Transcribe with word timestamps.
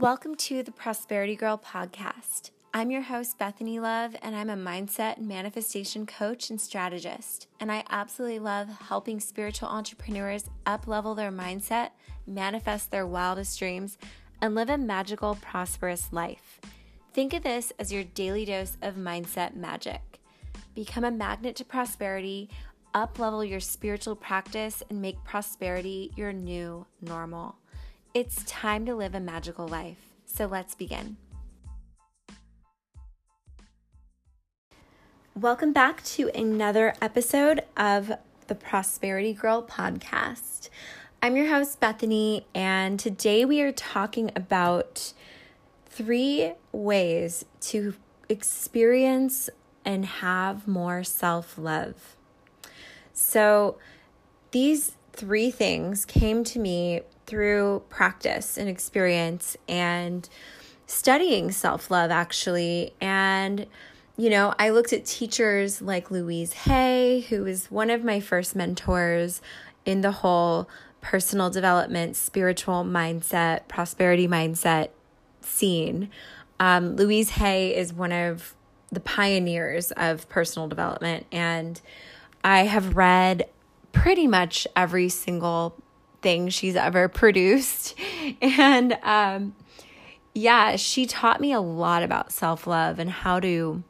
Welcome 0.00 0.34
to 0.34 0.62
the 0.62 0.72
Prosperity 0.72 1.36
Girl 1.36 1.56
podcast. 1.56 2.50
I'm 2.74 2.90
your 2.90 3.00
host, 3.00 3.38
Bethany 3.38 3.80
Love, 3.80 4.14
and 4.20 4.36
I'm 4.36 4.50
a 4.50 4.54
mindset 4.54 5.16
and 5.16 5.26
manifestation 5.26 6.04
coach 6.04 6.50
and 6.50 6.60
strategist. 6.60 7.46
And 7.60 7.72
I 7.72 7.82
absolutely 7.88 8.40
love 8.40 8.68
helping 8.68 9.20
spiritual 9.20 9.70
entrepreneurs 9.70 10.50
up 10.66 10.86
level 10.86 11.14
their 11.14 11.32
mindset, 11.32 11.92
manifest 12.26 12.90
their 12.90 13.06
wildest 13.06 13.58
dreams, 13.58 13.96
and 14.42 14.54
live 14.54 14.68
a 14.68 14.76
magical, 14.76 15.36
prosperous 15.36 16.12
life. 16.12 16.60
Think 17.14 17.32
of 17.32 17.42
this 17.42 17.72
as 17.78 17.90
your 17.90 18.04
daily 18.04 18.44
dose 18.44 18.76
of 18.82 18.96
mindset 18.96 19.56
magic. 19.56 20.20
Become 20.74 21.04
a 21.04 21.10
magnet 21.10 21.56
to 21.56 21.64
prosperity, 21.64 22.50
up 22.92 23.18
level 23.18 23.42
your 23.42 23.60
spiritual 23.60 24.14
practice, 24.14 24.82
and 24.90 25.00
make 25.00 25.24
prosperity 25.24 26.12
your 26.16 26.34
new 26.34 26.84
normal. 27.00 27.56
It's 28.16 28.42
time 28.44 28.86
to 28.86 28.94
live 28.94 29.14
a 29.14 29.20
magical 29.20 29.68
life. 29.68 29.98
So 30.24 30.46
let's 30.46 30.74
begin. 30.74 31.18
Welcome 35.34 35.74
back 35.74 36.02
to 36.04 36.30
another 36.34 36.94
episode 37.02 37.64
of 37.76 38.10
the 38.46 38.54
Prosperity 38.54 39.34
Girl 39.34 39.62
podcast. 39.62 40.70
I'm 41.20 41.36
your 41.36 41.48
host, 41.48 41.78
Bethany, 41.78 42.46
and 42.54 42.98
today 42.98 43.44
we 43.44 43.60
are 43.60 43.70
talking 43.70 44.30
about 44.34 45.12
three 45.84 46.54
ways 46.72 47.44
to 47.60 47.92
experience 48.30 49.50
and 49.84 50.06
have 50.06 50.66
more 50.66 51.04
self 51.04 51.58
love. 51.58 52.16
So, 53.12 53.76
these 54.52 54.92
three 55.12 55.50
things 55.50 56.06
came 56.06 56.44
to 56.44 56.58
me 56.58 57.02
through 57.26 57.82
practice 57.88 58.56
and 58.56 58.68
experience 58.68 59.56
and 59.68 60.28
studying 60.86 61.50
self 61.50 61.90
love, 61.90 62.10
actually. 62.10 62.94
And, 63.00 63.66
you 64.16 64.30
know, 64.30 64.54
I 64.58 64.70
looked 64.70 64.92
at 64.92 65.04
teachers 65.04 65.82
like 65.82 66.10
Louise 66.10 66.52
Hay, 66.52 67.26
who 67.28 67.44
was 67.44 67.70
one 67.70 67.90
of 67.90 68.04
my 68.04 68.20
first 68.20 68.56
mentors 68.56 69.42
in 69.84 70.00
the 70.00 70.12
whole 70.12 70.68
personal 71.00 71.50
development, 71.50 72.16
spiritual 72.16 72.84
mindset, 72.84 73.68
prosperity 73.68 74.26
mindset 74.26 74.88
scene. 75.40 76.10
Um, 76.58 76.96
Louise 76.96 77.30
Hay 77.30 77.76
is 77.76 77.92
one 77.92 78.12
of 78.12 78.54
the 78.90 79.00
pioneers 79.00 79.92
of 79.92 80.28
personal 80.28 80.68
development, 80.68 81.26
and 81.30 81.80
I 82.42 82.62
have 82.62 82.96
read 82.96 83.48
pretty 83.92 84.26
much 84.26 84.66
every 84.76 85.08
single 85.08 85.80
thing 86.26 86.48
she's 86.48 86.74
ever 86.74 87.06
produced. 87.22 87.94
And 88.42 88.98
um, 89.04 89.54
yeah, 90.34 90.74
she 90.74 91.06
taught 91.06 91.40
me 91.40 91.52
a 91.52 91.60
lot 91.60 92.02
about 92.02 92.32
self 92.32 92.66
love 92.66 92.98
and 92.98 93.08
how 93.08 93.38
to 93.38 93.84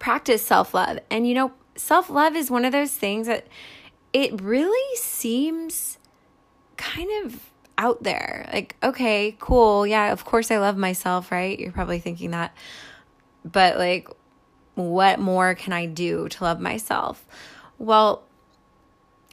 practice 0.00 0.42
self 0.42 0.74
love. 0.74 0.98
And 1.10 1.28
you 1.28 1.34
know, 1.34 1.52
self 1.76 2.10
love 2.10 2.34
is 2.34 2.50
one 2.50 2.64
of 2.64 2.72
those 2.72 2.90
things 2.90 3.28
that 3.28 3.46
it 4.12 4.40
really 4.40 4.96
seems 4.96 5.98
kind 6.76 7.08
of 7.24 7.50
out 7.76 8.02
there. 8.02 8.48
Like, 8.52 8.74
okay, 8.82 9.36
cool. 9.38 9.86
Yeah, 9.86 10.10
of 10.10 10.24
course 10.24 10.50
I 10.50 10.58
love 10.58 10.76
myself, 10.76 11.30
right? 11.30 11.56
You're 11.56 11.70
probably 11.70 12.00
thinking 12.00 12.32
that. 12.32 12.52
But 13.44 13.78
like, 13.78 14.08
what 14.74 15.20
more 15.20 15.54
can 15.54 15.72
I 15.72 15.86
do 15.86 16.28
to 16.28 16.44
love 16.44 16.58
myself? 16.58 17.24
Well, 17.78 18.24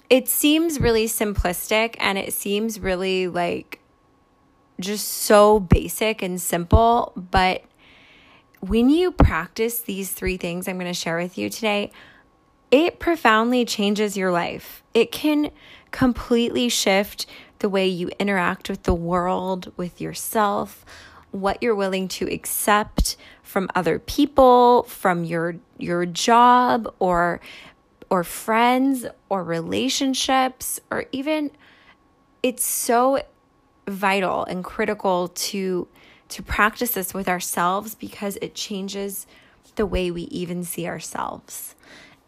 it 0.09 0.27
seems 0.27 0.79
really 0.79 1.07
simplistic 1.07 1.95
and 1.99 2.17
it 2.17 2.33
seems 2.33 2.79
really 2.79 3.27
like 3.27 3.79
just 4.79 5.07
so 5.07 5.59
basic 5.59 6.21
and 6.21 6.39
simple, 6.39 7.13
but 7.15 7.63
when 8.59 8.89
you 8.89 9.11
practice 9.11 9.79
these 9.79 10.11
three 10.11 10.37
things 10.37 10.67
I'm 10.67 10.77
going 10.77 10.87
to 10.87 10.93
share 10.93 11.17
with 11.17 11.37
you 11.37 11.49
today, 11.49 11.91
it 12.71 12.99
profoundly 12.99 13.63
changes 13.63 14.17
your 14.17 14.31
life. 14.31 14.83
It 14.93 15.11
can 15.11 15.51
completely 15.91 16.67
shift 16.69 17.25
the 17.59 17.69
way 17.69 17.87
you 17.87 18.09
interact 18.19 18.69
with 18.69 18.83
the 18.83 18.93
world, 18.93 19.71
with 19.77 20.01
yourself, 20.01 20.85
what 21.31 21.61
you're 21.61 21.75
willing 21.75 22.07
to 22.07 22.31
accept 22.31 23.15
from 23.43 23.69
other 23.75 23.99
people, 23.99 24.83
from 24.83 25.23
your 25.23 25.55
your 25.77 26.05
job 26.05 26.93
or 26.99 27.39
or 28.09 28.23
friends 28.23 29.05
or 29.29 29.43
relationships 29.43 30.79
or 30.91 31.05
even 31.11 31.51
it's 32.43 32.65
so 32.65 33.21
vital 33.87 34.45
and 34.45 34.63
critical 34.63 35.29
to 35.29 35.87
to 36.27 36.41
practice 36.41 36.91
this 36.91 37.13
with 37.13 37.27
ourselves 37.27 37.95
because 37.95 38.37
it 38.41 38.55
changes 38.55 39.27
the 39.75 39.85
way 39.85 40.09
we 40.09 40.23
even 40.23 40.63
see 40.63 40.87
ourselves. 40.87 41.75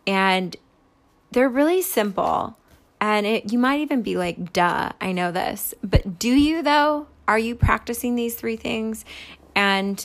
And 0.06 0.56
they're 1.32 1.50
really 1.50 1.82
simple. 1.82 2.58
And 3.00 3.26
it, 3.26 3.52
you 3.52 3.60
might 3.60 3.82
even 3.82 4.02
be 4.02 4.18
like, 4.18 4.54
duh, 4.54 4.92
I 5.02 5.12
know 5.12 5.32
this. 5.32 5.74
But 5.84 6.20
do 6.20 6.30
you, 6.30 6.62
though? 6.62 7.08
Are 7.28 7.40
you 7.40 7.56
practicing 7.56 8.16
these 8.16 8.36
three 8.36 8.56
things? 8.56 9.04
And 9.56 10.04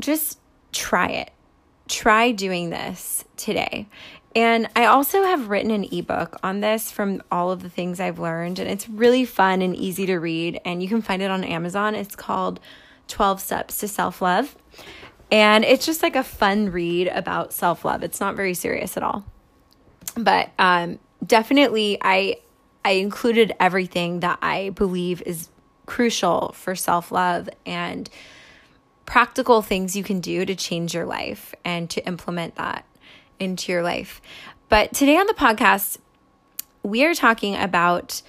just 0.00 0.38
try 0.72 1.08
it. 1.08 1.30
Try 1.88 2.32
doing 2.32 2.70
this 2.70 3.24
today. 3.36 3.86
And 4.36 4.68
I 4.74 4.86
also 4.86 5.22
have 5.22 5.48
written 5.48 5.70
an 5.70 5.84
ebook 5.92 6.36
on 6.42 6.60
this 6.60 6.90
from 6.90 7.22
all 7.30 7.52
of 7.52 7.62
the 7.62 7.70
things 7.70 8.00
I've 8.00 8.18
learned, 8.18 8.58
and 8.58 8.68
it's 8.68 8.88
really 8.88 9.24
fun 9.24 9.62
and 9.62 9.76
easy 9.76 10.06
to 10.06 10.18
read. 10.18 10.60
And 10.64 10.82
you 10.82 10.88
can 10.88 11.02
find 11.02 11.22
it 11.22 11.30
on 11.30 11.44
Amazon. 11.44 11.94
It's 11.94 12.16
called 12.16 12.58
12 13.08 13.40
Steps 13.40 13.78
to 13.78 13.88
Self 13.88 14.20
Love. 14.20 14.56
And 15.30 15.64
it's 15.64 15.86
just 15.86 16.02
like 16.02 16.16
a 16.16 16.22
fun 16.22 16.70
read 16.70 17.08
about 17.08 17.52
self 17.52 17.84
love. 17.84 18.02
It's 18.02 18.20
not 18.20 18.36
very 18.36 18.54
serious 18.54 18.96
at 18.96 19.02
all. 19.02 19.24
But 20.16 20.50
um, 20.58 20.98
definitely, 21.24 21.98
I, 22.00 22.36
I 22.84 22.92
included 22.92 23.52
everything 23.58 24.20
that 24.20 24.38
I 24.42 24.70
believe 24.70 25.22
is 25.22 25.48
crucial 25.86 26.52
for 26.52 26.74
self 26.74 27.10
love 27.10 27.48
and 27.64 28.08
practical 29.06 29.62
things 29.62 29.96
you 29.96 30.02
can 30.02 30.20
do 30.20 30.44
to 30.44 30.54
change 30.54 30.94
your 30.94 31.04
life 31.04 31.54
and 31.64 31.90
to 31.90 32.06
implement 32.06 32.56
that 32.56 32.84
into 33.38 33.72
your 33.72 33.82
life. 33.82 34.20
But 34.68 34.92
today 34.92 35.16
on 35.16 35.26
the 35.26 35.34
podcast, 35.34 35.98
we 36.82 37.04
are 37.04 37.14
talking 37.14 37.56
about 37.56 38.22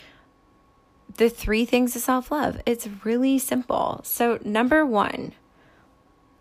the 1.17 1.29
three 1.29 1.65
things 1.65 1.95
of 1.95 2.01
self 2.01 2.31
love. 2.31 2.61
It's 2.65 2.87
really 3.03 3.39
simple. 3.39 4.01
So, 4.03 4.39
number 4.43 4.85
one 4.85 5.33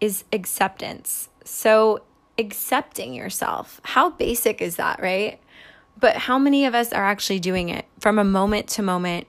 is 0.01 0.25
acceptance. 0.33 1.29
So, 1.45 2.03
accepting 2.39 3.15
yourself. 3.15 3.81
How 3.85 4.11
basic 4.11 4.61
is 4.61 4.77
that, 4.77 5.01
right? 5.01 5.41
But 5.99 6.17
how 6.17 6.39
many 6.39 6.67
of 6.67 6.75
us 6.75 6.93
are 6.93 7.05
actually 7.05 7.39
doing 7.39 7.69
it 7.69 7.87
from 8.01 8.19
a 8.19 8.25
moment 8.25 8.69
to 8.71 8.83
moment 8.83 9.27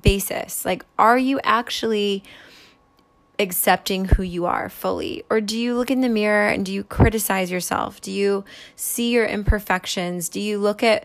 basis? 0.00 0.64
Like, 0.64 0.84
are 0.98 1.18
you 1.18 1.40
actually 1.42 2.22
accepting 3.38 4.04
who 4.06 4.22
you 4.22 4.46
are 4.46 4.68
fully? 4.68 5.24
Or 5.30 5.40
do 5.40 5.58
you 5.58 5.74
look 5.74 5.90
in 5.90 6.00
the 6.00 6.08
mirror 6.08 6.48
and 6.48 6.64
do 6.64 6.72
you 6.72 6.84
criticize 6.84 7.50
yourself? 7.50 8.00
Do 8.00 8.10
you 8.10 8.44
see 8.76 9.10
your 9.10 9.26
imperfections? 9.26 10.28
Do 10.28 10.40
you 10.40 10.58
look 10.58 10.82
at 10.82 11.04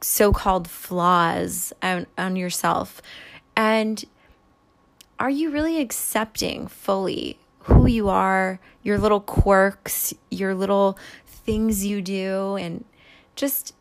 so 0.00 0.32
called 0.32 0.68
flaws 0.68 1.72
on, 1.82 2.06
on 2.16 2.36
yourself? 2.36 3.02
And 3.56 4.04
are 5.18 5.30
you 5.30 5.50
really 5.50 5.80
accepting 5.80 6.66
fully 6.66 7.38
who 7.64 7.86
you 7.86 8.08
are, 8.08 8.58
your 8.82 8.98
little 8.98 9.20
quirks, 9.20 10.14
your 10.30 10.54
little 10.54 10.98
things 11.26 11.84
you 11.84 12.00
do, 12.00 12.56
and 12.56 12.84
just 13.36 13.74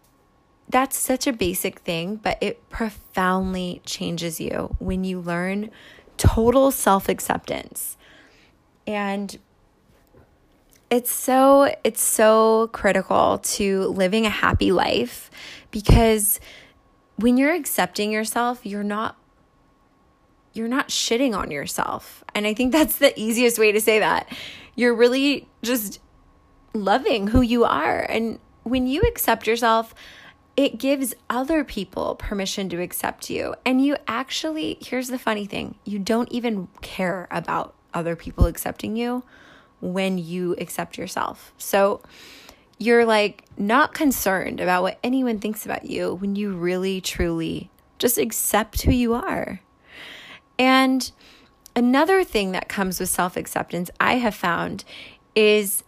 that's 0.69 0.97
such 0.97 1.25
a 1.25 1.33
basic 1.33 1.79
thing, 1.79 2.17
but 2.17 2.37
it 2.41 2.69
profoundly 2.69 3.81
changes 3.85 4.39
you 4.39 4.75
when 4.79 5.03
you 5.03 5.19
learn 5.19 5.71
total 6.19 6.69
self 6.69 7.09
acceptance. 7.09 7.97
And 8.85 9.39
it's 10.91 11.11
so 11.11 11.73
it's 11.83 12.01
so 12.01 12.69
critical 12.73 13.39
to 13.39 13.87
living 13.87 14.25
a 14.25 14.29
happy 14.29 14.71
life 14.71 15.31
because 15.71 16.39
when 17.15 17.37
you're 17.37 17.53
accepting 17.53 18.11
yourself, 18.11 18.65
you're 18.65 18.83
not 18.83 19.15
you're 20.53 20.67
not 20.67 20.89
shitting 20.89 21.35
on 21.35 21.51
yourself. 21.51 22.23
And 22.35 22.45
I 22.45 22.53
think 22.53 22.71
that's 22.71 22.97
the 22.97 23.17
easiest 23.19 23.57
way 23.57 23.71
to 23.71 23.79
say 23.79 23.99
that. 23.99 24.27
You're 24.75 24.95
really 24.95 25.47
just 25.63 25.99
loving 26.73 27.27
who 27.27 27.41
you 27.41 27.63
are. 27.65 28.01
And 28.01 28.39
when 28.63 28.87
you 28.87 29.01
accept 29.01 29.47
yourself, 29.47 29.93
it 30.59 30.77
gives 30.77 31.15
other 31.29 31.63
people 31.63 32.15
permission 32.15 32.67
to 32.67 32.81
accept 32.81 33.29
you. 33.29 33.55
And 33.65 33.81
you 33.81 33.95
actually, 34.09 34.77
here's 34.81 35.07
the 35.07 35.17
funny 35.17 35.45
thing 35.45 35.75
you 35.85 35.99
don't 35.99 36.29
even 36.33 36.67
care 36.81 37.29
about 37.31 37.73
other 37.93 38.17
people 38.17 38.45
accepting 38.45 38.97
you 38.97 39.23
when 39.79 40.17
you 40.17 40.57
accept 40.59 40.97
yourself. 40.97 41.53
So 41.57 42.01
you're 42.77 43.05
like 43.05 43.45
not 43.57 43.93
concerned 43.93 44.59
about 44.59 44.83
what 44.83 44.99
anyone 45.01 45.39
thinks 45.39 45.63
about 45.63 45.85
you 45.85 46.15
when 46.15 46.35
you 46.35 46.51
really, 46.51 46.99
truly 46.99 47.69
just 47.97 48.17
accept 48.17 48.81
who 48.81 48.91
you 48.91 49.13
are. 49.13 49.61
And 50.57 51.09
another 51.73 52.25
thing 52.25 52.51
that 52.51 52.67
comes 52.67 52.99
with 52.99 53.07
self 53.07 53.37
acceptance, 53.37 53.89
I 53.97 54.15
have 54.15 54.35
found, 54.35 54.83
is 55.35 55.85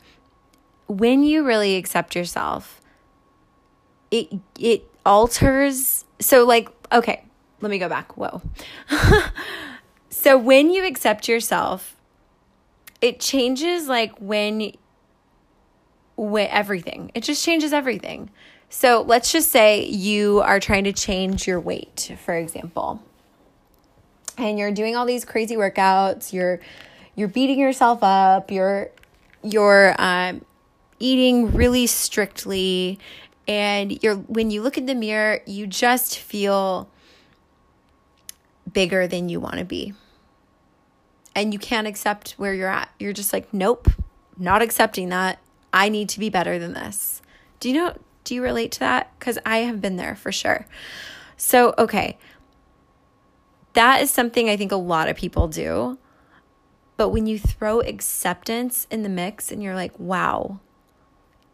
when 0.87 1.25
you 1.25 1.45
really 1.45 1.75
accept 1.75 2.15
yourself, 2.15 2.80
it 4.11 4.29
it 4.59 4.85
alters. 5.05 6.05
So, 6.19 6.45
like, 6.45 6.69
okay, 6.91 7.23
let 7.61 7.71
me 7.71 7.79
go 7.79 7.89
back. 7.89 8.15
Whoa. 8.17 8.41
so, 10.09 10.37
when 10.37 10.69
you 10.71 10.85
accept 10.85 11.27
yourself, 11.27 11.95
it 13.01 13.19
changes 13.19 13.87
like 13.87 14.13
when 14.19 14.73
when 16.17 16.47
everything. 16.49 17.11
It 17.15 17.23
just 17.23 17.43
changes 17.43 17.73
everything. 17.73 18.29
So, 18.69 19.01
let's 19.01 19.31
just 19.31 19.51
say 19.51 19.85
you 19.85 20.41
are 20.41 20.59
trying 20.59 20.83
to 20.83 20.93
change 20.93 21.47
your 21.47 21.59
weight, 21.59 22.15
for 22.23 22.35
example. 22.35 23.01
And 24.37 24.57
you're 24.57 24.71
doing 24.71 24.95
all 24.95 25.05
these 25.05 25.25
crazy 25.25 25.55
workouts, 25.55 26.33
you're 26.33 26.59
you're 27.15 27.27
beating 27.27 27.59
yourself 27.59 27.99
up, 28.01 28.51
you're 28.51 28.89
you're 29.43 29.95
um, 29.97 30.45
eating 30.99 31.51
really 31.51 31.87
strictly 31.87 32.99
and 33.51 34.01
you're 34.01 34.15
when 34.15 34.49
you 34.49 34.61
look 34.61 34.77
in 34.77 34.85
the 34.85 34.95
mirror, 34.95 35.41
you 35.45 35.67
just 35.67 36.17
feel 36.17 36.89
bigger 38.71 39.07
than 39.07 39.27
you 39.27 39.41
want 39.41 39.57
to 39.57 39.65
be. 39.65 39.93
And 41.35 41.51
you 41.51 41.59
can't 41.59 41.85
accept 41.85 42.31
where 42.37 42.53
you're 42.53 42.69
at. 42.69 42.89
You're 42.97 43.11
just 43.11 43.33
like, 43.33 43.53
nope, 43.53 43.89
not 44.37 44.61
accepting 44.61 45.09
that. 45.09 45.39
I 45.73 45.89
need 45.89 46.07
to 46.09 46.19
be 46.19 46.29
better 46.29 46.59
than 46.59 46.71
this. 46.71 47.21
Do 47.59 47.67
you 47.67 47.75
know 47.75 47.97
do 48.23 48.35
you 48.35 48.41
relate 48.41 48.71
to 48.73 48.79
that? 48.79 49.19
Cuz 49.19 49.37
I 49.45 49.57
have 49.57 49.81
been 49.81 49.97
there 49.97 50.15
for 50.15 50.31
sure. 50.31 50.65
So, 51.35 51.73
okay. 51.77 52.17
That 53.73 54.01
is 54.01 54.11
something 54.11 54.49
I 54.49 54.55
think 54.55 54.71
a 54.71 54.77
lot 54.77 55.09
of 55.09 55.17
people 55.17 55.49
do. 55.49 55.97
But 56.95 57.09
when 57.09 57.25
you 57.25 57.37
throw 57.37 57.81
acceptance 57.81 58.87
in 58.89 59.03
the 59.03 59.09
mix 59.09 59.51
and 59.51 59.61
you're 59.61 59.75
like, 59.75 59.99
wow, 59.99 60.59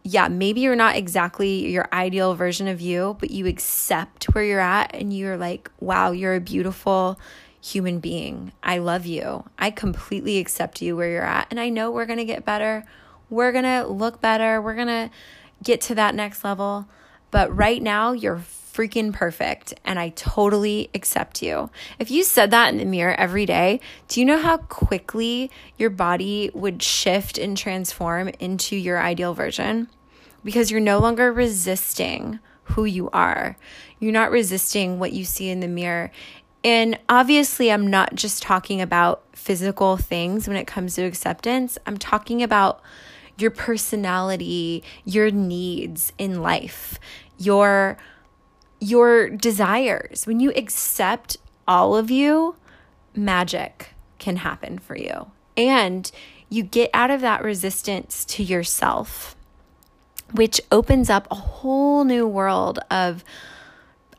yeah, 0.07 0.29
maybe 0.29 0.61
you're 0.61 0.75
not 0.75 0.95
exactly 0.95 1.69
your 1.69 1.89
ideal 1.91 2.33
version 2.33 2.69
of 2.69 2.79
you, 2.79 3.17
but 3.19 3.29
you 3.29 3.45
accept 3.45 4.23
where 4.33 4.43
you're 4.43 4.59
at 4.61 4.95
and 4.95 5.11
you're 5.11 5.35
like, 5.35 5.69
wow, 5.81 6.11
you're 6.11 6.35
a 6.35 6.39
beautiful 6.39 7.19
human 7.61 7.99
being. 7.99 8.53
I 8.63 8.77
love 8.77 9.05
you. 9.05 9.43
I 9.59 9.69
completely 9.69 10.37
accept 10.37 10.81
you 10.81 10.95
where 10.95 11.09
you're 11.09 11.25
at. 11.25 11.47
And 11.51 11.59
I 11.59 11.67
know 11.67 11.91
we're 11.91 12.05
going 12.05 12.19
to 12.19 12.25
get 12.25 12.45
better. 12.45 12.85
We're 13.29 13.51
going 13.51 13.65
to 13.65 13.85
look 13.85 14.21
better. 14.21 14.61
We're 14.61 14.75
going 14.75 14.87
to 14.87 15.09
get 15.61 15.81
to 15.81 15.95
that 15.95 16.15
next 16.15 16.45
level. 16.45 16.87
But 17.29 17.53
right 17.53 17.81
now, 17.81 18.13
you're 18.13 18.37
freaking 18.37 19.11
perfect 19.11 19.73
and 19.83 19.99
I 19.99 20.09
totally 20.09 20.89
accept 20.93 21.41
you. 21.41 21.69
If 21.99 22.11
you 22.11 22.23
said 22.23 22.51
that 22.51 22.69
in 22.69 22.77
the 22.77 22.85
mirror 22.85 23.15
every 23.15 23.45
day, 23.45 23.81
do 24.07 24.21
you 24.21 24.25
know 24.25 24.39
how 24.39 24.57
quickly 24.57 25.51
your 25.77 25.89
body 25.89 26.51
would 26.53 26.81
shift 26.81 27.37
and 27.37 27.57
transform 27.57 28.29
into 28.39 28.77
your 28.77 29.01
ideal 29.01 29.33
version? 29.33 29.89
Because 30.43 30.71
you're 30.71 30.79
no 30.79 30.99
longer 30.99 31.31
resisting 31.31 32.39
who 32.63 32.85
you 32.85 33.09
are. 33.11 33.57
You're 33.99 34.11
not 34.11 34.31
resisting 34.31 34.99
what 34.99 35.13
you 35.13 35.25
see 35.25 35.49
in 35.49 35.59
the 35.61 35.67
mirror. 35.67 36.11
And 36.63 36.99
obviously, 37.07 37.71
I'm 37.71 37.87
not 37.87 38.15
just 38.15 38.43
talking 38.43 38.81
about 38.81 39.23
physical 39.33 39.95
things 39.95 40.47
when 40.47 40.57
it 40.57 40.67
comes 40.67 40.95
to 40.95 41.03
acceptance, 41.03 41.77
I'm 41.85 41.97
talking 41.97 42.43
about 42.43 42.81
your 43.37 43.51
personality, 43.51 44.83
your 45.05 45.31
needs 45.31 46.11
in 46.17 46.41
life, 46.41 46.99
your 47.37 47.97
your 48.79 49.29
desires. 49.29 50.27
When 50.27 50.41
you 50.41 50.51
accept 50.55 51.37
all 51.67 51.95
of 51.95 52.11
you, 52.11 52.57
magic 53.15 53.93
can 54.19 54.37
happen 54.37 54.79
for 54.79 54.97
you. 54.97 55.31
And 55.55 56.11
you 56.49 56.63
get 56.63 56.89
out 56.93 57.09
of 57.09 57.21
that 57.21 57.41
resistance 57.41 58.25
to 58.25 58.43
yourself 58.43 59.36
which 60.33 60.61
opens 60.71 61.09
up 61.09 61.27
a 61.31 61.35
whole 61.35 62.03
new 62.03 62.27
world 62.27 62.79
of 62.91 63.23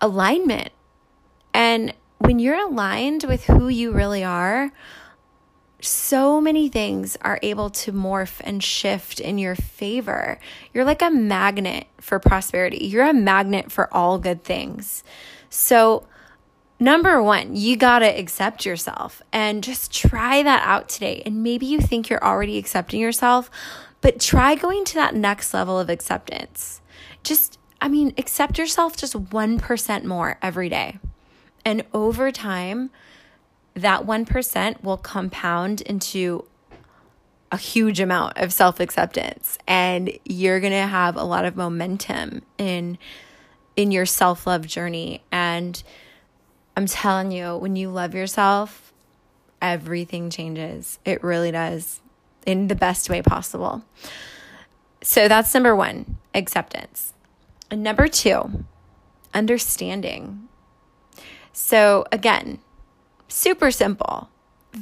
alignment. 0.01 0.71
And 1.53 1.95
when 2.19 2.39
you're 2.39 2.59
aligned 2.59 3.25
with 3.25 3.45
who 3.45 3.69
you 3.69 3.93
really 3.93 4.25
are, 4.25 4.73
so 5.81 6.41
many 6.41 6.69
things 6.69 7.17
are 7.23 7.39
able 7.43 7.71
to 7.71 7.93
morph 7.93 8.41
and 8.43 8.63
shift 8.63 9.21
in 9.21 9.39
your 9.39 9.55
favor. 9.55 10.41
You're 10.75 10.85
like 10.85 11.03
a 11.03 11.11
magnet 11.11 11.87
for 12.01 12.19
prosperity. 12.19 12.87
You're 12.87 13.09
a 13.09 13.15
magnet 13.15 13.71
for 13.71 13.93
all 13.95 14.19
good 14.19 14.43
things. 14.43 15.05
So, 15.51 16.07
number 16.81 17.23
one, 17.23 17.55
you 17.55 17.77
got 17.77 18.01
to 18.01 18.07
accept 18.07 18.67
yourself 18.67 19.23
and 19.33 19.63
just 19.63 19.93
try 19.93 20.43
that 20.43 20.63
out 20.67 20.89
today. 20.89 21.23
And 21.25 21.45
maybe 21.45 21.67
you 21.67 21.81
think 21.81 22.11
you're 22.11 22.25
already 22.25 22.59
accepting 22.59 23.01
yourself, 23.01 23.49
but 24.01 24.21
try 24.21 24.55
going 24.55 24.85
to 24.87 24.95
that 24.95 25.15
next 25.15 25.53
level 25.53 25.79
of 25.79 25.91
acceptance. 25.91 26.81
Just, 27.23 27.59
I 27.81 27.89
mean, 27.89 28.15
accept 28.17 28.59
yourself 28.59 28.97
just 28.97 29.15
1% 29.15 30.05
more 30.05 30.39
every 30.41 30.69
day. 30.69 30.99
And 31.65 31.85
over 31.93 32.31
time, 32.31 32.91
that 33.75 34.07
1% 34.07 34.83
will 34.83 34.97
compound 34.97 35.81
into 35.83 36.45
a 37.51 37.57
huge 37.57 38.01
amount 38.01 38.37
of 38.37 38.53
self 38.53 38.81
acceptance 38.81 39.59
and 39.67 40.11
you're 40.25 40.61
going 40.61 40.73
to 40.73 40.87
have 40.87 41.17
a 41.17 41.23
lot 41.23 41.45
of 41.45 41.57
momentum 41.57 42.43
in 42.59 42.99
in 43.77 43.91
your 43.91 44.05
self-love 44.05 44.67
journey 44.67 45.23
and 45.33 45.83
I'm 46.77 46.87
telling 46.87 47.31
you 47.33 47.57
when 47.57 47.75
you 47.75 47.89
love 47.89 48.15
yourself 48.15 48.93
everything 49.63 50.29
changes 50.29 50.99
it 51.07 51.25
really 51.25 51.51
does 51.51 52.03
in 52.49 52.69
the 52.69 52.75
best 52.75 53.11
way 53.11 53.21
possible. 53.21 53.85
So 55.03 55.29
that's 55.29 55.53
number 55.53 55.77
one 55.77 56.17
acceptance. 56.35 57.13
And 57.71 57.83
number 57.83 58.09
two, 58.09 58.65
understanding. 59.35 60.49
So 61.53 62.07
again, 62.11 62.61
super 63.29 63.71
simple. 63.71 64.31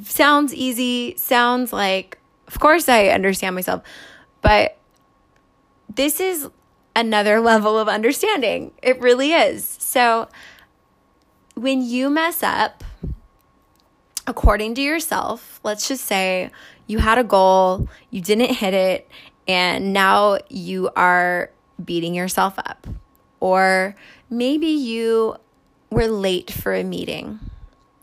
Sounds 0.05 0.55
easy, 0.55 1.17
sounds 1.17 1.73
like, 1.73 2.19
of 2.47 2.61
course, 2.61 2.89
I 2.89 3.09
understand 3.09 3.57
myself, 3.57 3.83
but 4.43 4.79
this 5.93 6.21
is 6.21 6.49
another 6.95 7.41
level 7.53 7.81
of 7.81 7.89
understanding. 7.89 8.71
It 8.81 9.01
really 9.01 9.33
is. 9.33 9.67
So 9.67 10.29
when 11.55 11.83
you 11.83 12.11
mess 12.11 12.45
up, 12.45 12.85
according 14.25 14.77
to 14.77 14.83
yourself, 14.83 15.59
let's 15.65 15.89
just 15.89 16.05
say 16.05 16.53
you 16.87 16.99
had 16.99 17.19
a 17.19 17.25
goal, 17.25 17.89
you 18.11 18.21
didn't 18.21 18.55
hit 18.55 18.75
it, 18.75 19.09
and 19.49 19.93
now 19.93 20.39
you 20.49 20.91
are 20.97 21.51
beating 21.85 22.15
yourself 22.15 22.59
up. 22.59 22.87
Or 23.41 23.95
maybe 24.31 24.69
you 24.69 25.37
were 25.91 26.07
late 26.07 26.51
for 26.51 26.75
a 26.75 26.83
meeting 26.83 27.39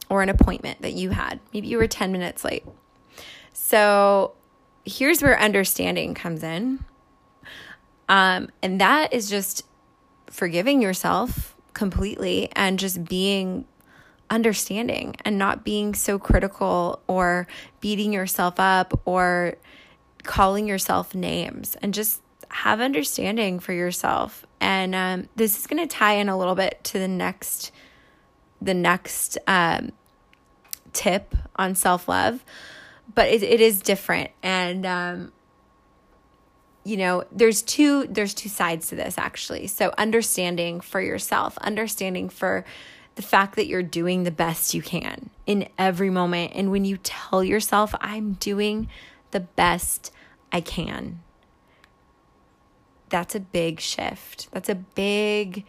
or 0.10 0.22
an 0.22 0.30
appointment 0.30 0.82
that 0.82 0.94
you 0.94 1.10
had. 1.10 1.40
Maybe 1.54 1.68
you 1.68 1.78
were 1.78 1.88
10 1.88 2.12
minutes 2.12 2.44
late. 2.44 2.64
So 3.54 4.34
here's 4.86 5.22
where 5.22 5.40
understanding 5.40 6.14
comes 6.14 6.44
in. 6.44 6.84
Um, 8.10 8.50
and 8.62 8.80
that 8.82 9.14
is 9.14 9.30
just 9.30 9.66
forgiving 10.28 10.82
yourself 10.82 11.56
completely 11.74 12.50
and 12.56 12.78
just 12.78 13.04
being 13.06 13.66
understanding 14.30 15.16
and 15.24 15.38
not 15.38 15.64
being 15.64 15.94
so 15.94 16.18
critical 16.18 17.02
or 17.08 17.48
beating 17.82 18.14
yourself 18.14 18.60
up 18.60 19.00
or 19.06 19.56
calling 20.24 20.68
yourself 20.68 21.14
names 21.14 21.76
and 21.82 21.94
just 21.94 22.22
have 22.50 22.80
understanding 22.80 23.60
for 23.60 23.74
yourself. 23.74 24.46
And 24.60 24.96
um, 24.96 25.30
this 25.36 25.60
is 25.60 25.68
going 25.68 25.86
to 25.86 25.94
tie 25.94 26.14
in 26.14 26.30
a 26.30 26.38
little 26.38 26.56
bit 26.56 26.80
to 26.86 27.00
the 27.00 27.08
next 27.08 27.72
the 28.62 28.74
next 28.74 29.38
um, 29.46 29.92
tip 30.94 31.36
on 31.58 31.76
self 31.76 32.08
love, 32.08 32.46
but 33.14 33.28
it, 33.28 33.44
it 33.44 33.62
is 33.62 33.82
different 33.82 34.32
and. 34.42 34.86
Um, 34.86 35.32
you 36.86 36.98
know 36.98 37.24
there's 37.32 37.62
two 37.62 38.06
there's 38.08 38.34
two 38.34 38.50
sides 38.50 38.90
to 38.90 38.96
this 38.96 39.18
actually 39.18 39.68
so 39.68 39.94
understanding 39.98 40.82
for 40.82 41.00
yourself 41.00 41.58
understanding 41.60 42.28
for 42.28 42.66
the 43.16 43.22
fact 43.22 43.56
that 43.56 43.68
you're 43.68 43.84
doing 43.84 44.24
the 44.24 44.32
best 44.32 44.74
you 44.74 44.82
can 44.82 45.30
in 45.46 45.68
every 45.78 46.10
moment. 46.10 46.54
And 46.56 46.72
when 46.72 46.86
you 46.86 46.98
tell 46.98 47.44
yourself, 47.44 47.94
I'm 48.02 48.34
doing 48.34 48.90
the 49.32 49.42
best 49.42 50.12
I 50.52 50.62
can, 50.62 51.22
that's 53.10 53.36
a 53.36 53.40
big 53.40 53.80
shift. 53.80 54.48
That's 54.52 54.70
a 54.70 54.76
big, 54.76 55.66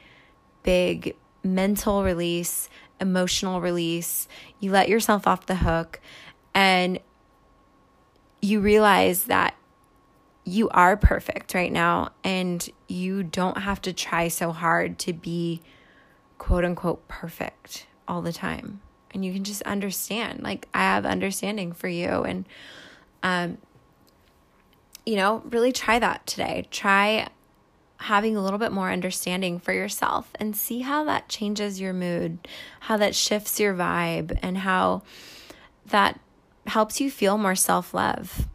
big 0.63 1.15
mental 1.43 2.03
release, 2.03 2.71
emotional 3.01 3.61
release. 3.61 4.29
You 4.61 4.71
let 4.71 4.89
yourself 4.89 5.27
off 5.27 5.45
the 5.45 5.57
hook 5.57 6.01
and 6.55 6.99
you 8.41 8.61
realize 8.61 9.25
that 9.25 9.55
you 10.45 10.71
are 10.71 10.97
perfect 10.97 11.55
right 11.55 11.73
now 11.73 12.13
and 12.23 12.67
you 12.89 13.23
don't 13.23 13.59
have 13.59 13.81
to 13.83 13.93
try 13.93 14.29
so 14.29 14.51
hard 14.53 14.99
to 15.01 15.13
be 15.13 15.61
quote 16.45 16.63
unquote 16.63 17.09
perfect 17.09 17.87
all 18.07 18.21
the 18.21 18.33
time. 18.33 18.83
and 19.13 19.25
you 19.25 19.33
can 19.33 19.45
just 19.45 19.63
understand. 19.63 20.43
Like 20.43 20.69
I 20.75 20.81
have 20.81 21.07
understanding 21.07 21.73
for 21.73 21.89
you 21.89 22.25
and 22.25 22.45
um 23.23 23.57
you 25.07 25.17
know, 25.17 25.43
really 25.47 25.73
try 25.73 25.99
that 25.99 26.27
today. 26.27 26.67
Try 26.71 27.29
having 27.97 28.37
a 28.37 28.43
little 28.43 28.59
bit 28.59 28.73
more 28.73 28.91
understanding 28.91 29.59
for 29.59 29.73
yourself 29.73 30.31
and 30.39 30.55
see 30.55 30.81
how 30.81 31.05
that 31.05 31.29
changes 31.31 31.81
your 31.81 31.95
mood, 31.95 32.47
how 32.81 32.99
that 32.99 33.15
shifts 33.15 33.59
your 33.59 33.73
vibe, 33.73 34.39
and 34.43 34.59
how 34.59 35.03
that 35.87 36.21
helps 36.67 37.01
you 37.01 37.11
feel 37.11 37.39
more 37.39 37.55
self 37.55 37.95
love. 37.95 38.49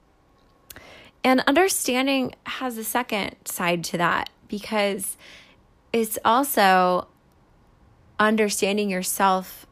And 1.24 1.42
understanding 1.48 2.36
has 2.46 2.78
a 2.78 2.84
second 2.84 3.36
side 3.46 3.84
to 3.86 3.98
that 3.98 4.30
because 4.48 5.18
it's 5.92 6.20
also 6.24 7.08
understanding 8.20 8.90
yourself 8.90 9.66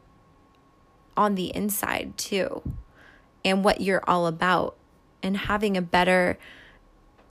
on 1.16 1.34
the 1.34 1.54
inside 1.54 2.16
too 2.16 2.62
and 3.44 3.64
what 3.64 3.80
you're 3.80 4.02
all 4.08 4.26
about 4.26 4.76
and 5.22 5.36
having 5.36 5.76
a 5.76 5.82
better 5.82 6.38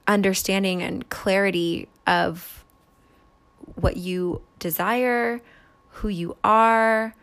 understanding 0.08 0.82
and 0.82 1.10
clarity 1.10 1.88
of 2.06 2.64
what 3.76 3.98
you 3.98 4.42
desire, 4.60 5.42
who 5.90 6.08
you 6.08 6.38
are, 6.44 7.16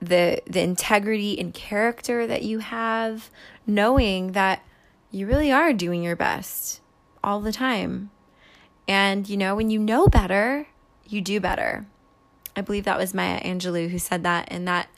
the 0.00 0.40
the 0.46 0.60
integrity 0.60 1.38
and 1.38 1.54
character 1.54 2.26
that 2.26 2.42
you 2.42 2.58
have, 2.58 3.30
knowing 3.66 4.32
that 4.32 4.62
you 5.10 5.26
really 5.26 5.50
are 5.50 5.72
doing 5.72 6.02
your 6.02 6.16
best 6.16 6.80
all 7.24 7.40
the 7.40 7.52
time. 7.52 8.10
And 8.86 9.28
you 9.28 9.36
know, 9.36 9.56
when 9.56 9.70
you 9.70 9.78
know 9.78 10.08
better, 10.08 10.66
you 11.06 11.20
do 11.20 11.40
better. 11.40 11.86
I 12.56 12.62
believe 12.62 12.84
that 12.84 12.98
was 12.98 13.12
Maya 13.12 13.40
Angelou 13.42 13.90
who 13.90 13.98
said 13.98 14.24
that 14.24 14.48
and 14.50 14.66
that 14.66 14.88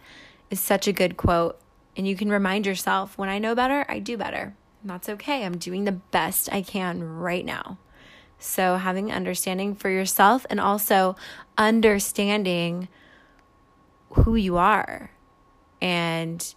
is 0.49 0.61
such 0.61 0.87
a 0.87 0.93
good 0.93 1.17
quote. 1.17 1.61
And 1.97 2.07
you 2.07 2.15
can 2.15 2.31
remind 2.31 2.65
yourself, 2.65 3.19
when 3.19 3.29
I 3.29 3.41
know 3.41 3.57
better, 3.57 3.85
I 3.89 3.99
do 3.99 4.17
better. 4.17 4.55
And 4.83 4.91
that's 4.91 5.09
okay. 5.09 5.45
I'm 5.45 5.59
doing 5.59 5.85
the 5.85 5.93
best 5.93 6.49
I 6.53 6.63
can 6.63 7.03
right 7.03 7.45
now. 7.45 7.79
So, 8.39 8.77
having 8.77 9.11
understanding 9.11 9.75
for 9.75 9.91
yourself 9.91 10.47
and 10.49 10.61
also 10.61 11.17
understanding 11.57 12.87
who 14.11 14.37
you 14.37 14.57
are 14.57 15.11
and, 15.83 16.55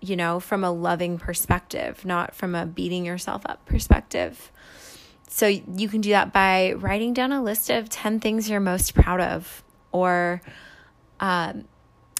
you 0.00 0.14
know, 0.14 0.38
from 0.38 0.62
a 0.62 0.70
loving 0.70 1.18
perspective, 1.18 2.04
not 2.04 2.36
from 2.36 2.54
a 2.54 2.64
beating 2.64 3.04
yourself 3.04 3.42
up 3.44 3.66
perspective. 3.66 4.52
So, 5.28 5.48
you 5.48 5.88
can 5.88 6.00
do 6.00 6.10
that 6.10 6.32
by 6.32 6.74
writing 6.74 7.12
down 7.12 7.32
a 7.32 7.42
list 7.42 7.68
of 7.68 7.88
10 7.88 8.20
things 8.20 8.48
you're 8.48 8.60
most 8.60 8.94
proud 8.94 9.20
of 9.20 9.64
or 9.92 10.42
um, 11.20 11.64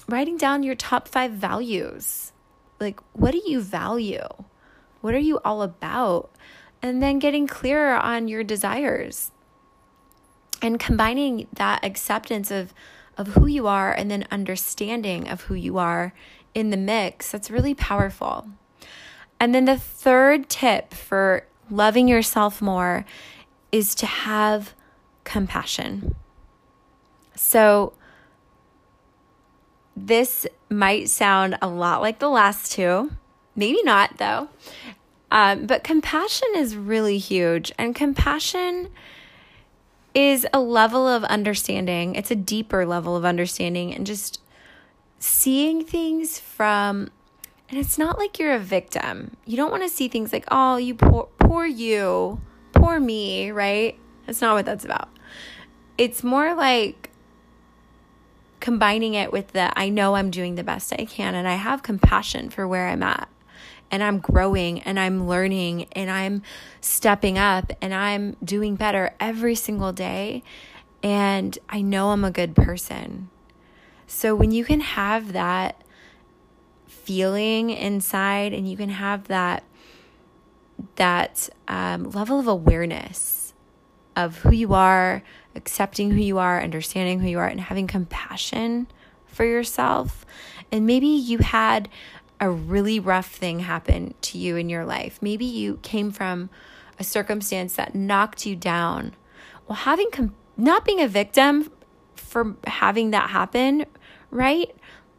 writing 0.07 0.37
down 0.37 0.63
your 0.63 0.75
top 0.75 1.07
five 1.07 1.31
values. 1.31 2.31
Like, 2.79 2.99
what 3.13 3.31
do 3.31 3.41
you 3.45 3.61
value? 3.61 4.27
What 5.01 5.13
are 5.13 5.19
you 5.19 5.39
all 5.43 5.61
about? 5.61 6.31
And 6.81 7.01
then 7.01 7.19
getting 7.19 7.47
clearer 7.47 7.95
on 7.95 8.27
your 8.27 8.43
desires 8.43 9.31
and 10.63 10.79
combining 10.79 11.47
that 11.53 11.83
acceptance 11.83 12.49
of 12.49 12.73
of 13.15 13.27
who 13.27 13.45
you 13.45 13.67
are 13.67 13.93
and 13.93 14.09
then 14.09 14.25
understanding 14.31 15.29
of 15.29 15.41
who 15.41 15.53
you 15.53 15.77
are 15.77 16.13
in 16.55 16.71
the 16.71 16.77
mix 16.77 17.31
that's 17.31 17.51
really 17.51 17.75
powerful 17.75 18.49
and 19.39 19.53
then 19.53 19.65
the 19.65 19.77
third 19.77 20.49
tip 20.49 20.93
for 20.93 21.45
loving 21.69 22.07
yourself 22.07 22.61
more 22.61 23.05
is 23.71 23.93
to 23.93 24.05
have 24.05 24.73
compassion 25.23 26.15
so 27.35 27.93
this 29.95 30.45
might 30.69 31.09
sound 31.09 31.57
a 31.61 31.67
lot 31.67 32.01
like 32.01 32.19
the 32.19 32.29
last 32.29 32.71
two 32.71 33.11
maybe 33.55 33.81
not 33.83 34.17
though 34.17 34.49
um, 35.33 35.65
but 35.65 35.83
compassion 35.83 36.49
is 36.55 36.77
really 36.77 37.17
huge. 37.17 37.71
And 37.79 37.95
compassion 37.95 38.89
is 40.13 40.45
a 40.53 40.59
level 40.59 41.07
of 41.07 41.23
understanding, 41.23 42.13
it's 42.13 42.29
a 42.29 42.35
deeper 42.35 42.85
level 42.85 43.15
of 43.17 43.25
understanding 43.25 43.95
and 43.95 44.05
just 44.05 44.39
seeing 45.17 45.83
things 45.83 46.39
from 46.39 47.09
and 47.69 47.79
it's 47.79 47.97
not 47.97 48.19
like 48.19 48.37
you're 48.37 48.53
a 48.53 48.59
victim. 48.59 49.35
You 49.47 49.57
don't 49.57 49.71
want 49.71 49.81
to 49.81 49.89
see 49.89 50.07
things 50.07 50.31
like, 50.31 50.45
"Oh, 50.51 50.77
you 50.77 50.93
poor 50.93 51.27
poor 51.39 51.65
you, 51.65 52.39
poor 52.73 52.99
me," 52.99 53.49
right? 53.49 53.97
That's 54.27 54.41
not 54.41 54.53
what 54.53 54.65
that's 54.65 54.85
about. 54.85 55.09
It's 55.97 56.23
more 56.23 56.53
like 56.53 57.09
combining 58.63 59.13
it 59.13 59.29
with 59.29 59.49
the 59.49 59.77
I 59.77 59.89
know 59.89 60.15
I'm 60.15 60.31
doing 60.31 60.55
the 60.55 60.63
best 60.63 60.93
I 60.93 61.03
can 61.03 61.35
and 61.35 61.45
I 61.45 61.55
have 61.55 61.83
compassion 61.83 62.49
for 62.49 62.65
where 62.65 62.87
I'm 62.87 63.03
at 63.03 63.27
and 63.91 64.01
I'm 64.01 64.19
growing 64.19 64.81
and 64.83 64.97
I'm 64.97 65.27
learning 65.27 65.87
and 65.91 66.09
I'm 66.09 66.43
stepping 66.79 67.37
up 67.37 67.73
and 67.81 67.93
I'm 67.93 68.37
doing 68.41 68.77
better 68.77 69.15
every 69.19 69.55
single 69.55 69.91
day. 69.91 70.43
And 71.03 71.59
I 71.67 71.81
know 71.81 72.11
I'm 72.11 72.23
a 72.23 72.31
good 72.31 72.55
person. 72.55 73.29
So 74.07 74.33
when 74.33 74.51
you 74.51 74.63
can 74.63 74.79
have 74.79 75.33
that 75.33 75.83
feeling 76.87 77.69
inside 77.69 78.53
and 78.53 78.65
you 78.65 78.77
can 78.77 78.89
have 78.89 79.27
that 79.27 79.65
that 80.95 81.49
um, 81.67 82.11
level 82.11 82.39
of 82.39 82.47
awareness 82.47 83.42
of 84.15 84.39
who 84.39 84.51
you 84.51 84.73
are, 84.73 85.23
accepting 85.55 86.11
who 86.11 86.21
you 86.21 86.37
are, 86.37 86.61
understanding 86.61 87.19
who 87.19 87.27
you 87.27 87.39
are, 87.39 87.47
and 87.47 87.59
having 87.59 87.87
compassion 87.87 88.87
for 89.25 89.45
yourself. 89.45 90.25
And 90.71 90.85
maybe 90.85 91.07
you 91.07 91.39
had 91.39 91.89
a 92.39 92.49
really 92.49 92.99
rough 92.99 93.29
thing 93.29 93.59
happened 93.59 94.15
to 94.21 94.37
you 94.37 94.55
in 94.55 94.69
your 94.69 94.85
life. 94.85 95.19
Maybe 95.21 95.45
you 95.45 95.79
came 95.81 96.11
from 96.11 96.49
a 96.99 97.03
circumstance 97.03 97.75
that 97.75 97.95
knocked 97.95 98.45
you 98.45 98.55
down. 98.55 99.15
Well, 99.67 99.77
having 99.77 100.09
com- 100.11 100.35
not 100.57 100.85
being 100.85 101.01
a 101.01 101.07
victim 101.07 101.71
for 102.15 102.55
having 102.67 103.11
that 103.11 103.29
happen, 103.29 103.85
right? 104.29 104.75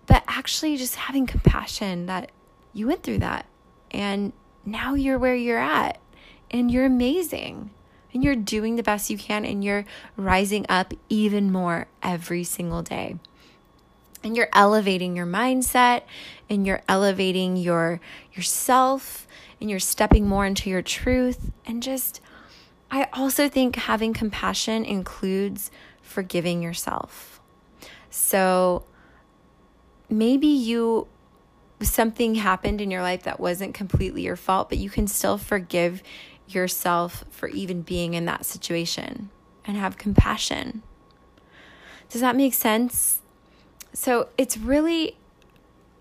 But 0.07 0.23
actually 0.29 0.77
just 0.77 0.97
having 0.97 1.27
compassion 1.27 2.07
that 2.07 2.31
you 2.73 2.87
went 2.87 3.03
through 3.03 3.19
that 3.19 3.47
and 3.91 4.33
now 4.67 4.95
you're 4.95 5.19
where 5.19 5.35
you're 5.35 5.59
at 5.59 5.99
and 6.51 6.71
you're 6.71 6.85
amazing 6.85 7.71
and 8.15 8.25
you're 8.25 8.37
doing 8.37 8.77
the 8.77 8.83
best 8.83 9.11
you 9.11 9.19
can 9.19 9.45
and 9.45 9.63
you're 9.63 9.85
rising 10.17 10.65
up 10.69 10.95
even 11.11 11.53
more 11.53 11.89
every 12.03 12.45
single 12.45 12.83
day 12.83 13.17
and 14.23 14.37
you're 14.37 14.49
elevating 14.55 15.15
your 15.15 15.27
mindset 15.27 16.03
and 16.49 16.67
you're 16.67 16.83
elevating 16.89 17.57
your 17.57 18.01
yourself 18.33 19.27
and 19.61 19.69
you're 19.69 19.79
stepping 19.79 20.27
more 20.27 20.47
into 20.47 20.71
your 20.71 20.83
truth 20.83 21.51
and 21.67 21.83
just 21.83 22.21
I 22.91 23.09
also 23.13 23.49
think 23.49 23.77
having 23.77 24.13
compassion 24.13 24.85
includes 24.85 25.71
forgiving 26.01 26.63
yourself. 26.63 27.41
So 28.09 28.85
maybe 30.09 30.47
you 30.47 31.09
something 31.83 32.37
happened 32.37 32.81
in 32.81 32.91
your 32.91 33.03
life 33.03 33.25
that 33.25 33.41
wasn't 33.41 33.75
completely 33.75 34.23
your 34.23 34.37
fault, 34.37 34.69
but 34.69 34.79
you 34.79 34.89
can 34.89 35.09
still 35.09 35.39
forgive 35.39 36.03
yourself 36.49 37.25
for 37.31 37.49
even 37.49 37.83
being 37.83 38.15
in 38.15 38.25
that 38.27 38.45
situation 38.45 39.31
and 39.65 39.77
have 39.77 39.97
compassion. 39.97 40.83
Does 42.11 42.21
that 42.21 42.37
make 42.37 42.55
sense? 42.55 43.21
So 43.93 44.29
it's 44.37 44.57
really 44.57 45.17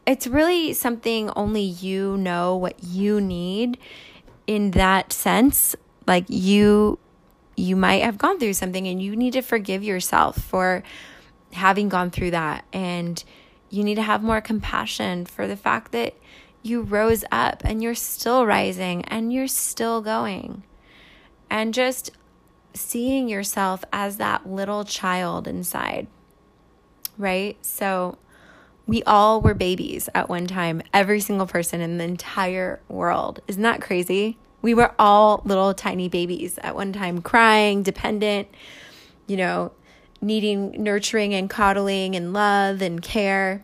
it's 0.05 0.27
really 0.27 0.73
something 0.73 1.29
only 1.35 1.61
you 1.61 2.17
know 2.17 2.57
what 2.57 2.83
you 2.83 3.21
need 3.21 3.77
in 4.47 4.71
that 4.71 5.13
sense. 5.13 5.75
Like 6.05 6.25
you 6.27 6.99
you 7.55 7.75
might 7.75 8.03
have 8.03 8.17
gone 8.17 8.39
through 8.39 8.53
something 8.53 8.87
and 8.87 9.01
you 9.01 9.15
need 9.15 9.33
to 9.33 9.41
forgive 9.41 9.83
yourself 9.83 10.37
for 10.37 10.83
having 11.51 11.87
gone 11.87 12.09
through 12.09 12.31
that 12.31 12.65
and 12.73 13.23
you 13.69 13.83
need 13.83 13.95
to 13.95 14.01
have 14.01 14.23
more 14.23 14.41
compassion 14.41 15.25
for 15.25 15.47
the 15.47 15.55
fact 15.55 15.91
that 15.91 16.15
you 16.63 16.81
rose 16.81 17.23
up 17.31 17.61
and 17.63 17.83
you're 17.83 17.93
still 17.93 18.45
rising 18.45 19.03
and 19.05 19.31
you're 19.31 19.47
still 19.47 20.01
going. 20.01 20.63
And 21.49 21.73
just 21.73 22.11
seeing 22.73 23.29
yourself 23.29 23.83
as 23.93 24.17
that 24.17 24.49
little 24.49 24.83
child 24.83 25.47
inside 25.47 26.07
right? 27.17 27.57
So 27.65 28.17
we 28.85 29.03
all 29.03 29.41
were 29.41 29.53
babies 29.53 30.09
at 30.13 30.29
one 30.29 30.47
time, 30.47 30.81
every 30.93 31.19
single 31.19 31.47
person 31.47 31.81
in 31.81 31.97
the 31.97 32.03
entire 32.03 32.81
world. 32.89 33.41
Isn't 33.47 33.63
that 33.63 33.81
crazy? 33.81 34.37
We 34.61 34.73
were 34.73 34.93
all 34.97 35.41
little 35.45 35.73
tiny 35.73 36.09
babies 36.09 36.57
at 36.59 36.75
one 36.75 36.93
time, 36.93 37.21
crying, 37.21 37.83
dependent, 37.83 38.47
you 39.27 39.37
know, 39.37 39.71
needing 40.21 40.71
nurturing 40.81 41.33
and 41.33 41.49
coddling 41.49 42.15
and 42.15 42.33
love 42.33 42.81
and 42.81 43.01
care. 43.01 43.63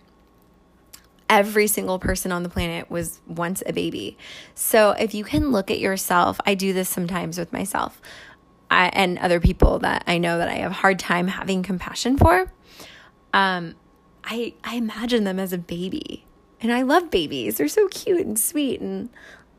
Every 1.29 1.67
single 1.67 1.99
person 1.99 2.31
on 2.31 2.43
the 2.43 2.49
planet 2.49 2.89
was 2.89 3.21
once 3.27 3.61
a 3.65 3.73
baby. 3.73 4.17
So 4.55 4.91
if 4.91 5.13
you 5.13 5.23
can 5.23 5.51
look 5.51 5.69
at 5.69 5.79
yourself, 5.79 6.39
I 6.45 6.55
do 6.55 6.73
this 6.73 6.89
sometimes 6.89 7.37
with 7.37 7.53
myself 7.53 8.01
I, 8.71 8.87
and 8.93 9.19
other 9.19 9.39
people 9.39 9.79
that 9.79 10.03
I 10.07 10.17
know 10.17 10.39
that 10.39 10.49
I 10.49 10.55
have 10.55 10.71
hard 10.71 10.97
time 10.99 11.27
having 11.27 11.61
compassion 11.63 12.17
for 12.17 12.51
um, 13.33 13.75
I, 14.23 14.53
I 14.63 14.75
imagine 14.75 15.23
them 15.23 15.39
as 15.39 15.53
a 15.53 15.57
baby. 15.57 16.25
And 16.61 16.73
I 16.73 16.81
love 16.81 17.09
babies. 17.09 17.57
They're 17.57 17.67
so 17.67 17.87
cute 17.87 18.25
and 18.25 18.37
sweet 18.37 18.81
and 18.81 19.09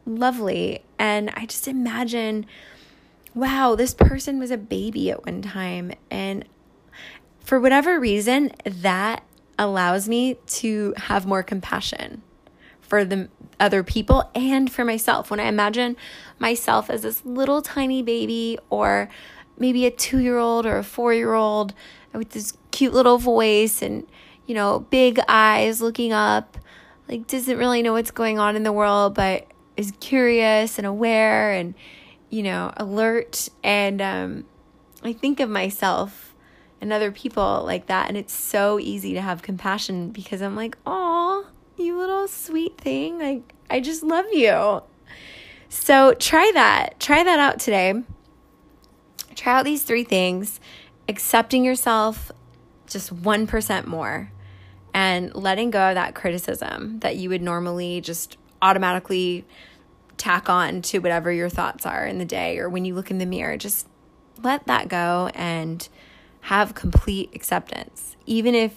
lovely. 0.04 0.84
And 0.98 1.30
I 1.30 1.46
just 1.46 1.66
imagine, 1.66 2.46
wow, 3.34 3.74
this 3.74 3.94
person 3.94 4.38
was 4.38 4.50
a 4.50 4.58
baby 4.58 5.10
at 5.10 5.24
one 5.24 5.42
time. 5.42 5.92
And 6.10 6.44
for 7.40 7.58
whatever 7.58 7.98
reason, 7.98 8.52
that 8.64 9.24
allows 9.60 10.08
me 10.08 10.38
to 10.46 10.94
have 10.96 11.26
more 11.26 11.42
compassion 11.42 12.22
for 12.80 13.04
the 13.04 13.28
other 13.60 13.82
people 13.84 14.28
and 14.34 14.72
for 14.72 14.84
myself. 14.84 15.30
When 15.30 15.38
I 15.38 15.44
imagine 15.44 15.96
myself 16.38 16.90
as 16.90 17.02
this 17.02 17.24
little 17.24 17.62
tiny 17.62 18.02
baby 18.02 18.58
or 18.70 19.08
maybe 19.58 19.86
a 19.86 19.90
2-year-old 19.90 20.66
or 20.66 20.78
a 20.78 20.82
4-year-old 20.82 21.74
with 22.12 22.30
this 22.30 22.56
cute 22.70 22.94
little 22.94 23.18
voice 23.18 23.82
and 23.82 24.06
you 24.46 24.54
know, 24.54 24.80
big 24.80 25.20
eyes 25.28 25.80
looking 25.80 26.12
up, 26.12 26.58
like 27.08 27.28
doesn't 27.28 27.56
really 27.56 27.82
know 27.82 27.92
what's 27.92 28.10
going 28.10 28.40
on 28.40 28.56
in 28.56 28.64
the 28.64 28.72
world 28.72 29.14
but 29.14 29.46
is 29.76 29.92
curious 30.00 30.78
and 30.78 30.86
aware 30.86 31.52
and 31.52 31.74
you 32.30 32.42
know, 32.42 32.72
alert 32.76 33.48
and 33.62 34.00
um 34.00 34.44
I 35.02 35.12
think 35.12 35.38
of 35.38 35.50
myself 35.50 36.29
and 36.80 36.92
other 36.92 37.12
people 37.12 37.62
like 37.64 37.86
that 37.86 38.08
and 38.08 38.16
it's 38.16 38.32
so 38.32 38.78
easy 38.78 39.14
to 39.14 39.20
have 39.20 39.42
compassion 39.42 40.10
because 40.10 40.40
I'm 40.40 40.56
like, 40.56 40.76
"Oh, 40.86 41.46
you 41.76 41.98
little 41.98 42.28
sweet 42.28 42.78
thing. 42.78 43.18
Like 43.18 43.54
I 43.68 43.80
just 43.80 44.02
love 44.02 44.26
you." 44.32 44.82
So, 45.68 46.14
try 46.14 46.50
that. 46.54 46.98
Try 46.98 47.22
that 47.22 47.38
out 47.38 47.60
today. 47.60 48.02
Try 49.36 49.58
out 49.58 49.64
these 49.64 49.84
three 49.84 50.04
things 50.04 50.60
accepting 51.10 51.64
yourself 51.64 52.30
just 52.86 53.14
1% 53.14 53.86
more 53.86 54.32
and 54.94 55.34
letting 55.34 55.70
go 55.70 55.90
of 55.90 55.94
that 55.96 56.14
criticism 56.14 57.00
that 57.00 57.16
you 57.16 57.28
would 57.28 57.42
normally 57.42 58.00
just 58.00 58.36
automatically 58.62 59.44
tack 60.16 60.48
on 60.48 60.82
to 60.82 60.98
whatever 60.98 61.32
your 61.32 61.48
thoughts 61.48 61.84
are 61.84 62.06
in 62.06 62.18
the 62.18 62.24
day 62.24 62.58
or 62.58 62.68
when 62.68 62.84
you 62.84 62.94
look 62.94 63.10
in 63.10 63.18
the 63.18 63.26
mirror. 63.26 63.56
Just 63.56 63.88
let 64.42 64.66
that 64.66 64.88
go 64.88 65.30
and 65.34 65.88
have 66.42 66.74
complete 66.74 67.34
acceptance, 67.34 68.16
even 68.26 68.54
if 68.54 68.74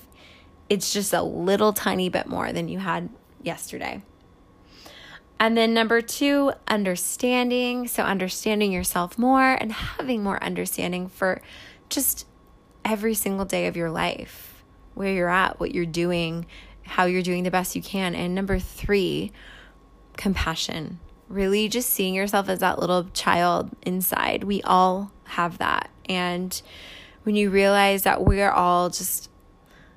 it's 0.70 0.94
just 0.94 1.14
a 1.14 1.22
little 1.22 1.74
tiny 1.74 2.10
bit 2.10 2.28
more 2.28 2.52
than 2.52 2.68
you 2.68 2.80
had 2.80 3.10
yesterday. 3.42 4.02
And 5.40 5.58
then 5.58 5.74
number 5.74 6.02
two, 6.02 6.54
understanding. 6.68 7.88
So, 7.88 8.04
understanding 8.04 8.72
yourself 8.72 9.18
more 9.18 9.58
and 9.60 9.72
having 9.72 10.24
more 10.24 10.42
understanding 10.42 11.10
for 11.10 11.42
just 11.90 12.26
every 12.86 13.14
single 13.14 13.46
day 13.46 13.68
of 13.68 13.76
your 13.76 13.90
life, 13.90 14.64
where 14.94 15.12
you're 15.12 15.30
at, 15.30 15.60
what 15.60 15.74
you're 15.74 15.86
doing, 15.86 16.46
how 16.84 17.06
you're 17.06 17.22
doing 17.22 17.44
the 17.44 17.52
best 17.52 17.76
you 17.76 17.82
can. 17.82 18.16
And 18.16 18.34
number 18.34 18.60
three, 18.60 19.32
compassion. 20.18 21.00
Really 21.28 21.68
just 21.68 21.90
seeing 21.90 22.14
yourself 22.14 22.48
as 22.48 22.60
that 22.60 22.80
little 22.80 23.06
child 23.14 23.70
inside. 23.82 24.44
We 24.44 24.62
all 24.62 25.12
have 25.26 25.58
that. 25.58 25.90
And 26.08 26.62
when 27.24 27.36
you 27.36 27.50
realize 27.50 28.04
that 28.04 28.24
we're 28.24 28.52
all 28.52 28.90
just 28.90 29.30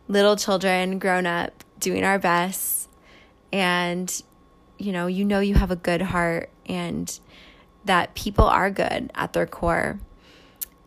little 0.09 0.37
children 0.37 0.99
grown 0.99 1.27
up 1.27 1.65
doing 1.79 2.05
our 2.05 2.19
best 2.19 2.89
and 3.53 4.23
you 4.79 4.93
know, 4.93 5.07
you 5.07 5.25
know 5.25 5.41
you 5.41 5.55
have 5.55 5.71
a 5.71 5.77
good 5.77 6.03
heart 6.03 6.51
and 6.67 7.19
that 7.85 8.15
people 8.15 8.45
are 8.45 8.71
good 8.71 9.11
at 9.15 9.33
their 9.33 9.47
core. 9.47 9.99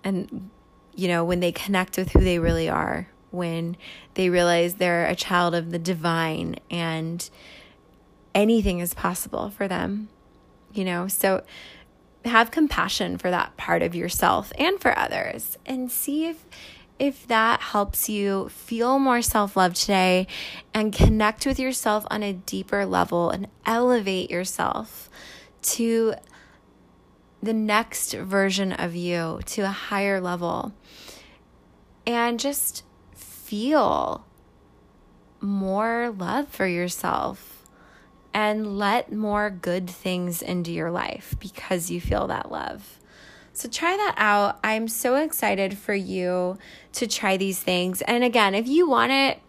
And, 0.03 0.50
you 0.96 1.08
know, 1.08 1.24
when 1.24 1.39
they 1.39 1.51
connect 1.51 1.98
with 1.98 2.12
who 2.12 2.19
they 2.19 2.39
really 2.39 2.69
are, 2.69 3.08
when 3.31 3.77
they 4.13 4.29
realize 4.29 4.75
they're 4.75 5.05
a 5.05 5.15
child 5.15 5.55
of 5.55 5.72
the 5.72 5.79
divine 5.79 6.55
and 6.69 7.29
anything 8.36 8.79
is 8.79 8.93
possible 8.93 9.50
for 9.50 9.67
them, 9.67 10.10
you 10.74 10.86
know, 10.86 11.08
so 11.08 11.43
have 12.25 12.51
compassion 12.51 13.17
for 13.17 13.29
that 13.32 13.55
part 13.58 13.82
of 13.82 13.95
yourself 13.95 14.51
and 14.58 14.79
for 14.79 14.97
others 14.97 15.58
and 15.65 15.91
see 15.91 16.27
if 16.27 16.45
if 16.99 17.25
that 17.27 17.62
helps 17.62 18.10
you 18.10 18.49
feel 18.49 18.99
more 18.99 19.21
self 19.21 19.55
love 19.55 19.73
today 19.73 20.27
and 20.73 20.91
connect 20.91 21.45
with 21.45 21.58
yourself 21.58 22.05
on 22.12 22.23
a 22.23 22.34
deeper 22.34 22.86
level 22.86 23.29
and 23.29 23.47
elevate 23.65 24.29
yourself 24.29 25.10
to 25.62 26.13
the 27.41 27.53
next 27.53 28.13
version 28.13 28.73
of 28.73 28.95
you, 28.95 29.39
to 29.45 29.62
a 29.62 29.67
higher 29.67 30.19
level, 30.19 30.73
and 32.05 32.39
just 32.39 32.84
feel 33.15 34.25
more 35.39 36.13
love 36.17 36.49
for 36.49 36.67
yourself 36.67 37.59
and 38.33 38.77
let 38.77 39.11
more 39.11 39.49
good 39.49 39.89
things 39.89 40.41
into 40.41 40.71
your 40.71 40.91
life 40.91 41.35
because 41.39 41.89
you 41.89 41.99
feel 41.99 42.27
that 42.27 42.51
love. 42.51 42.99
So 43.53 43.67
try 43.67 43.97
that 43.97 44.15
out. 44.17 44.59
I'm 44.63 44.87
so 44.87 45.15
excited 45.15 45.77
for 45.77 45.93
you 45.93 46.57
to 46.93 47.07
try 47.07 47.37
these 47.37 47.59
things. 47.59 48.01
And 48.03 48.23
again, 48.23 48.55
if 48.55 48.67
you 48.67 48.87
want 48.87 49.11
it, 49.11 49.39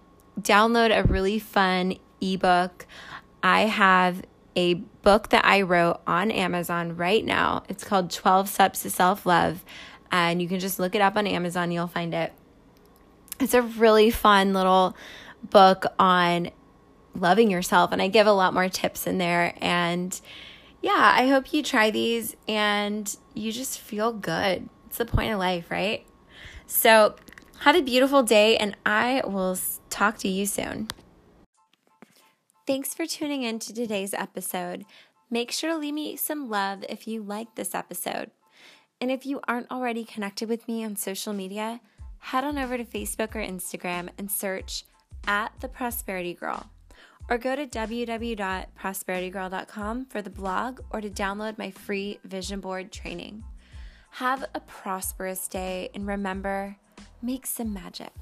download 0.41 0.97
a 0.97 1.05
really 1.05 1.39
fun 1.39 1.97
ebook. 2.21 2.87
I 3.43 3.63
have 3.63 4.23
a 4.57 4.75
book 4.75 5.29
that 5.29 5.45
I 5.45 5.63
wrote 5.63 6.01
on 6.07 6.31
Amazon 6.31 6.97
right 6.97 7.25
now. 7.25 7.63
It's 7.69 7.85
called 7.85 8.11
12 8.11 8.49
Steps 8.49 8.83
to 8.83 8.91
Self 8.91 9.27
Love. 9.27 9.65
And 10.11 10.43
you 10.43 10.49
can 10.49 10.59
just 10.59 10.81
look 10.81 10.95
it 10.95 11.01
up 11.01 11.17
on 11.17 11.27
Amazon, 11.27 11.71
you'll 11.71 11.87
find 11.87 12.13
it. 12.15 12.33
It's 13.39 13.55
a 13.55 13.63
really 13.63 14.11
fun 14.11 14.53
little 14.53 14.97
book 15.51 15.87
on 15.99 16.51
loving 17.15 17.51
yourself. 17.51 17.93
And 17.93 18.01
I 18.01 18.09
give 18.09 18.27
a 18.27 18.33
lot 18.33 18.55
more 18.55 18.69
tips 18.69 19.07
in 19.07 19.19
there. 19.19 19.55
And 19.61 20.19
yeah, 20.83 21.13
I 21.15 21.29
hope 21.29 21.53
you 21.53 21.63
try 21.63 21.91
these 21.91 22.37
and 22.49 23.15
you 23.35 23.53
just 23.53 23.79
feel 23.79 24.13
good. 24.13 24.69
It's 24.87 24.99
the 24.99 25.05
point 25.05 25.33
of 25.33 25.39
life, 25.39 25.71
right? 25.71 26.07
So, 26.67 27.17
have 27.61 27.77
a 27.77 27.83
beautiful 27.83 28.23
day, 28.23 28.57
and 28.57 28.75
I 28.87 29.23
will 29.27 29.59
talk 29.91 30.17
to 30.19 30.29
you 30.29 30.47
soon. 30.47 30.89
Thanks 32.67 32.95
for 32.95 33.05
tuning 33.07 33.43
in 33.43 33.59
to 33.59 33.75
today's 33.75 34.15
episode. 34.15 34.87
Make 35.31 35.51
sure 35.51 35.71
to 35.71 35.77
leave 35.77 35.95
me 35.95 36.17
some 36.17 36.49
love 36.49 36.85
if 36.89 37.07
you 37.07 37.23
like 37.23 37.55
this 37.55 37.75
episode. 37.75 38.31
And 39.01 39.11
if 39.11 39.27
you 39.27 39.41
aren't 39.47 39.71
already 39.71 40.05
connected 40.05 40.49
with 40.49 40.67
me 40.67 40.85
on 40.85 40.97
social 40.97 41.33
media, 41.33 41.81
head 42.19 42.45
on 42.45 42.57
over 42.57 42.77
to 42.77 42.85
Facebook 42.85 43.35
or 43.35 43.45
Instagram 43.45 44.09
and 44.17 44.31
search 44.31 44.85
at 45.27 45.53
The 45.61 45.69
Prosperity 45.69 46.35
Girl 46.35 46.71
or 47.31 47.39
go 47.39 47.57
to 47.57 47.67
www.prosperitygirl.com 47.67 50.07
for 50.07 50.21
the 50.21 50.29
blog 50.29 50.81
or 50.91 51.01
to 51.01 51.09
download 51.09 51.57
my 51.57 51.71
free 51.71 52.19
vision 52.25 52.61
board 52.61 52.91
training. 52.91 53.45
Have 54.11 54.45
a 54.55 54.61
prosperous 54.61 55.47
day 55.47 55.91
and 55.95 56.05
remember, 56.07 56.77
make 57.23 57.47
some 57.47 57.73
magic. 57.73 58.13